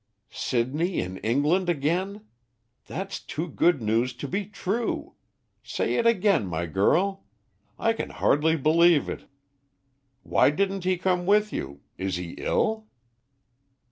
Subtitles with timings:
[0.33, 2.25] "Sidney in England again?
[2.87, 5.13] That's too good news to be true.
[5.61, 7.25] Say it again, my girl,
[7.77, 9.25] I can hardly believe it.
[10.23, 11.81] Why didn't he come with you?
[11.99, 12.87] Is he ill?"